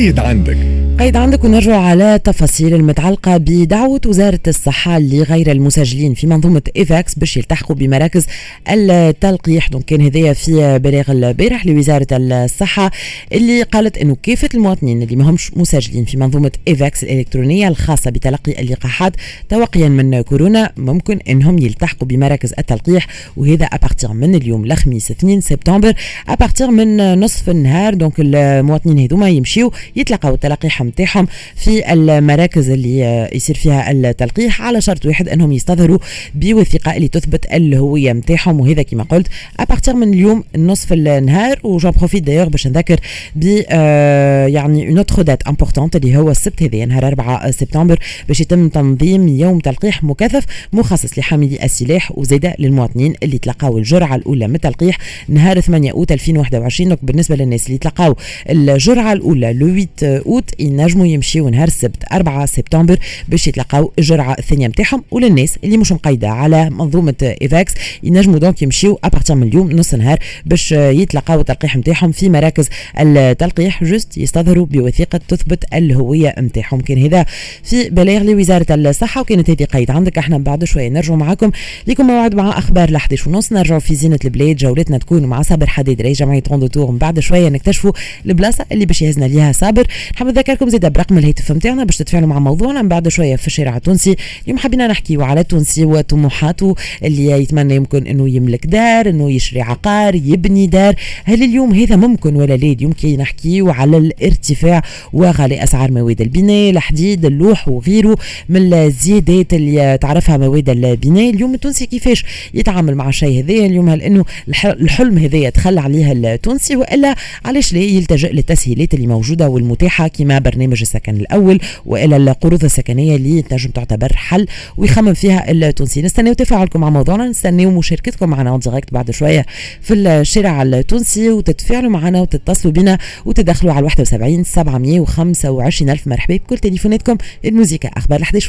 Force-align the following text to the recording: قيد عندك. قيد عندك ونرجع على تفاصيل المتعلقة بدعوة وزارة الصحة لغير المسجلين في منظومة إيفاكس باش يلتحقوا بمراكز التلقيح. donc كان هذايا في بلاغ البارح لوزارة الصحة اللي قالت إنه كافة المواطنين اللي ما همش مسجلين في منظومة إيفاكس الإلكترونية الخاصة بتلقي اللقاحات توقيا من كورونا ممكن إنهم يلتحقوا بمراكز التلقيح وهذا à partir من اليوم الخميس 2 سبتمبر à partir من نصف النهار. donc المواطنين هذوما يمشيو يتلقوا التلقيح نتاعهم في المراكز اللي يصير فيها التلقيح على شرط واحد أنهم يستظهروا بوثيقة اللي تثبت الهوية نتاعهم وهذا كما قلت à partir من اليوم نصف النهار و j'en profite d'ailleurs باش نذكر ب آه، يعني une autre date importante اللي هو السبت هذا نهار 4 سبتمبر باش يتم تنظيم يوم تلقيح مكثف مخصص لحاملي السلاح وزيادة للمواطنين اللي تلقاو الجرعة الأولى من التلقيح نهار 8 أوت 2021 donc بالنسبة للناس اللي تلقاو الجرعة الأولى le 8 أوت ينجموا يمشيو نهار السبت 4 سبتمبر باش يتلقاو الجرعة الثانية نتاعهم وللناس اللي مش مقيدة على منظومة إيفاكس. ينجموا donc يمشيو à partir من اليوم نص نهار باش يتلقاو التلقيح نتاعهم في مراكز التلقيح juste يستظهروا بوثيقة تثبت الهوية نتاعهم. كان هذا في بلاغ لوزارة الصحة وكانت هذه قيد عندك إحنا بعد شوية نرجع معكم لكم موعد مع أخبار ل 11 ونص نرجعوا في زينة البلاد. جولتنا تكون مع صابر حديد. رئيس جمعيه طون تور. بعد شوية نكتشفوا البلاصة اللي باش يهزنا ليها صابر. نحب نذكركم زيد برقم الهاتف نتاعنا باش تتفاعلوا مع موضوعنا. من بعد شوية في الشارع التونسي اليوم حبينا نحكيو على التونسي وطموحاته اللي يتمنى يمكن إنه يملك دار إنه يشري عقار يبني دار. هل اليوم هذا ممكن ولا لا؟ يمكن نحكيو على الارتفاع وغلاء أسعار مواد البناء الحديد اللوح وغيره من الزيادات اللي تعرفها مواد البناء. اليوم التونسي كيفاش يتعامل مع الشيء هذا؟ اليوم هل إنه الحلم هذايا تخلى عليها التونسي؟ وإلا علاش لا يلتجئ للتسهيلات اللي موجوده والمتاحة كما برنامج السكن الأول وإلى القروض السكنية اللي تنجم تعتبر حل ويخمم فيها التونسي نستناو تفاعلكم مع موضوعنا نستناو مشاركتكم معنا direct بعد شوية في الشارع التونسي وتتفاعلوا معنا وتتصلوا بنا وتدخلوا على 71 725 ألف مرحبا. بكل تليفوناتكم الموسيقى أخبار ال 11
قيد 0.00 0.18
عندك. 0.18 0.69
قيد 1.00 1.16
عندك 1.16 1.44
ونرجع 1.44 1.76
على 1.76 2.20
تفاصيل 2.24 2.74
المتعلقة 2.74 3.36
بدعوة 3.36 4.00
وزارة 4.06 4.40
الصحة 4.48 4.98
لغير 4.98 5.50
المسجلين 5.50 6.14
في 6.14 6.26
منظومة 6.26 6.62
إيفاكس 6.76 7.14
باش 7.14 7.36
يلتحقوا 7.36 7.76
بمراكز 7.76 8.26
التلقيح. 8.68 9.68
donc 9.68 9.84
كان 9.84 10.00
هذايا 10.00 10.32
في 10.32 10.78
بلاغ 10.78 11.10
البارح 11.12 11.66
لوزارة 11.66 12.06
الصحة 12.12 12.90
اللي 13.32 13.62
قالت 13.62 13.98
إنه 13.98 14.16
كافة 14.22 14.48
المواطنين 14.54 15.02
اللي 15.02 15.16
ما 15.16 15.30
همش 15.30 15.50
مسجلين 15.56 16.04
في 16.04 16.16
منظومة 16.16 16.50
إيفاكس 16.68 17.04
الإلكترونية 17.04 17.68
الخاصة 17.68 18.10
بتلقي 18.10 18.60
اللقاحات 18.60 19.12
توقيا 19.48 19.88
من 19.88 20.20
كورونا 20.20 20.72
ممكن 20.76 21.18
إنهم 21.28 21.58
يلتحقوا 21.58 22.08
بمراكز 22.08 22.52
التلقيح 22.58 23.06
وهذا 23.36 23.64
à 23.64 23.71
partir 23.71 24.12
من 24.12 24.34
اليوم 24.34 24.64
الخميس 24.64 25.10
2 25.10 25.40
سبتمبر 25.40 25.92
à 26.28 26.34
partir 26.34 26.70
من 26.70 27.20
نصف 27.20 27.50
النهار. 27.50 27.94
donc 27.94 28.14
المواطنين 28.18 28.98
هذوما 28.98 29.28
يمشيو 29.28 29.72
يتلقوا 29.96 30.30
التلقيح 30.30 30.89
نتاعهم 30.90 31.26
في 31.56 31.92
المراكز 31.92 32.70
اللي 32.70 33.28
يصير 33.32 33.56
فيها 33.56 33.90
التلقيح 33.90 34.62
على 34.62 34.80
شرط 34.80 35.06
واحد 35.06 35.28
أنهم 35.28 35.52
يستظهروا 35.52 35.98
بوثيقة 36.34 36.96
اللي 36.96 37.08
تثبت 37.08 37.46
الهوية 37.52 38.12
نتاعهم 38.12 38.60
وهذا 38.60 38.82
كما 38.82 39.02
قلت 39.02 39.26
à 39.60 39.65
partir 39.65 39.94
من 39.94 40.14
اليوم 40.14 40.44
نصف 40.56 40.92
النهار 40.92 41.60
و 41.62 41.68
j'en 41.68 41.90
profite 41.90 42.22
d'ailleurs 42.22 42.48
باش 42.48 42.66
نذكر 42.66 43.00
ب 43.36 43.62
آه، 43.68 44.46
يعني 44.46 44.88
une 44.88 44.98
autre 44.98 45.22
date 45.22 45.42
importante 45.42 45.96
اللي 45.96 46.16
هو 46.16 46.30
السبت 46.30 46.62
هذا 46.62 46.84
نهار 46.84 47.06
4 47.06 47.50
سبتمبر 47.50 47.98
باش 48.28 48.40
يتم 48.40 48.68
تنظيم 48.68 49.28
يوم 49.28 49.58
تلقيح 49.58 50.04
مكثف 50.04 50.44
مخصص 50.72 51.18
لحاملي 51.18 51.64
السلاح 51.64 52.18
وزيادة 52.18 52.54
للمواطنين 52.58 53.14
اللي 53.22 53.38
تلقاو 53.38 53.78
الجرعة 53.78 54.14
الأولى 54.14 54.48
من 54.48 54.54
التلقيح 54.54 54.98
نهار 55.28 55.60
8 55.60 55.92
أوت 55.92 56.12
2021 56.12 56.88
donc 56.88 57.04
بالنسبة 57.04 57.36
للناس 57.36 57.66
اللي 57.66 57.78
تلقاو 57.78 58.16
الجرعة 58.50 59.12
الأولى 59.12 59.52
le 59.52 59.66
8 59.66 59.88
أوت 60.26 60.50
ينجموا 60.80 61.06
يمشيو 61.06 61.48
نهار 61.48 61.68
السبت 61.68 62.04
4 62.12 62.46
سبتمبر 62.46 62.98
باش 63.28 63.48
يتلقاو 63.48 63.92
الجرعة 63.98 64.36
الثانية 64.38 64.66
نتاعهم 64.66 65.04
وللناس 65.10 65.58
اللي 65.64 65.76
مش 65.76 65.92
مقيدة 65.92 66.28
على 66.28 66.70
منظومة 66.70 67.34
إيفاكس. 67.42 67.74
ينجموا 68.02 68.38
donc 68.38 68.62
يمشيو 68.62 68.98
à 69.04 69.09
partir 69.09 69.36
من 69.36 69.48
اليوم 69.48 69.72
نص 69.72 69.94
نهار 69.94 70.18
باش 70.46 70.72
يتلقاو 70.72 71.40
التلقيح 71.40 71.76
نتاعهم 71.76 72.12
في 72.12 72.28
مراكز 72.28 72.68
التلقيح 72.98 73.84
juste 73.84 74.18
يستظهروا 74.18 74.66
بوثيقة 74.66 75.20
تثبت 75.28 75.64
الهوية 75.74 76.34
نتاعهم. 76.38 76.80
كان 76.80 77.02
هذا 77.02 77.26
في 77.64 77.90
بلاغ 77.90 78.22
لوزارة 78.22 78.66
الصحة 78.70 79.20
وكانت 79.20 79.50
هذه 79.50 79.64
قيد 79.64 79.90
عندك 79.90 80.18
إحنا 80.18 80.38
بعد 80.38 80.64
شوية 80.64 80.88
نرجع 80.88 81.14
معكم 81.14 81.50
لكم 81.86 82.06
موعد 82.06 82.34
مع 82.34 82.58
أخبار 82.58 82.90
ل 82.90 82.96
11 82.96 83.28
ونص 83.28 83.52
نرجعوا 83.52 83.80
في 83.80 83.94
زينة 83.94 84.18
البلاد. 84.24 84.56
جولتنا 84.56 84.98
تكون 84.98 85.26
مع 85.26 85.42
صابر 85.42 85.66
حديد. 85.66 86.02
رئيس 86.02 86.18
جمعيه 86.18 86.40
طون 86.40 86.68
تور. 86.70 86.90
بعد 86.90 87.20
شوية 87.20 87.48
نكتشفوا 87.48 87.92
البلاصة 88.26 88.64
اللي 88.72 88.86
باش 88.86 89.02
يهزنا 89.02 89.24
ليها 89.24 89.52
صابر. 89.52 89.86
نحب 90.14 90.26
نذكركم 90.26 90.68
زيد 90.70 90.86
برقم 90.86 91.18
الهاتف 91.18 91.52
نتاعنا 91.52 91.84
باش 91.84 91.96
تتفاعلوا 91.96 92.28
مع 92.28 92.38
موضوعنا. 92.38 92.82
من 92.82 92.88
بعد 92.88 93.08
شوية 93.08 93.36
في 93.36 93.46
الشارع 93.46 93.76
التونسي 93.76 94.16
اليوم 94.44 94.58
حبينا 94.58 94.86
نحكيو 94.86 95.22
على 95.22 95.40
التونسي 95.40 95.84
وطموحاته 95.84 96.74
اللي 97.04 97.26
يتمنى 97.26 97.74
يمكن 97.74 98.06
إنه 98.06 98.28
يملك 98.28 98.66
دار 98.66 99.08
إنه 99.08 99.30
يشري 99.30 99.60
عقار 99.60 100.14
يبني 100.14 100.66
دار. 100.66 100.94
هل 101.24 101.42
اليوم 101.42 101.74
هذا 101.74 101.96
ممكن 101.96 102.36
ولا 102.36 102.56
لا؟ 102.56 102.76
يمكن 102.80 103.16
نحكيو 103.16 103.70
على 103.70 103.96
الارتفاع 103.96 104.82
وغلاء 105.12 105.64
أسعار 105.64 105.92
مواد 105.92 106.20
البناء 106.20 106.70
الحديد 106.70 107.24
اللوح 107.24 107.68
وغيره 107.68 108.16
من 108.48 108.74
الزيادات 108.74 109.54
اللي 109.54 109.98
تعرفها 110.00 110.36
مواد 110.36 110.70
البناء. 110.70 111.30
اليوم 111.30 111.54
التونسي 111.54 111.86
كيفاش 111.86 112.24
يتعامل 112.54 112.94
مع 112.94 113.08
الشيء 113.08 113.44
هذا؟ 113.44 113.54
اليوم 113.54 113.88
هل 113.88 114.02
إنه 114.02 114.24
الحلم 114.64 115.18
هذايا 115.18 115.50
تخلى 115.50 115.80
عليها 115.80 116.12
التونسي؟ 116.12 116.76
وإلا 116.76 117.14
علاش 117.44 117.72
لا 117.72 117.80
يلتجئ 117.80 118.32
للتسهيلات 118.32 118.94
اللي 118.94 119.06
موجوده 119.06 119.48
والمتاحة 119.48 120.08
كما 120.08 120.38
برنامج 120.50 120.80
السكن 120.80 121.16
الأول 121.16 121.60
وإلى 121.86 122.16
القروض 122.16 122.64
السكنية 122.64 123.16
اللي 123.16 123.42
تنجم 123.42 123.70
تعتبر 123.70 124.12
حل 124.16 124.46
ويخمم 124.76 125.14
فيها 125.14 125.50
التونسي 125.50 126.02
نستناو 126.02 126.32
تفاعلكم 126.32 126.80
مع 126.80 126.90
موضوعنا 126.90 127.28
نستناو 127.28 127.70
مشاركتكم 127.70 128.28
معنا 128.28 128.58
direct 128.58 128.92
بعد 128.92 129.10
شوية 129.10 129.46
في 129.80 129.94
الشارع 129.94 130.62
التونسي 130.62 131.30
وتتفاعلوا 131.30 131.90
معنا 131.90 132.20
وتتصلوا 132.20 132.72
بنا 132.74 132.98
وتدخلوا 133.24 133.72
على 133.72 133.84
71 133.84 134.44
725 134.44 135.90
ألف 135.90 136.06
مرحبا. 136.08 136.36
بكل 136.36 136.58
تليفوناتكم 136.58 137.16
الموسيقى 137.44 137.90
أخبار 137.96 138.18
ال 138.18 138.22
11 138.22 138.40